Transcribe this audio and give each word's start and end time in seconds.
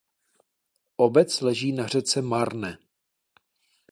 Obec 0.97 1.41
leží 1.41 1.71
na 1.71 1.87
řece 1.87 2.21
Marne. 2.21 2.77